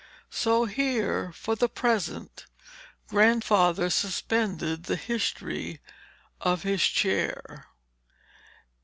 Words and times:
So 0.31 0.65
here, 0.65 1.31
for 1.31 1.55
the 1.55 1.69
present, 1.69 2.47
Grandfather 3.07 3.91
suspended 3.91 4.85
the 4.85 4.95
history 4.95 5.79
of 6.41 6.63
his 6.63 6.81
chair. 6.81 7.67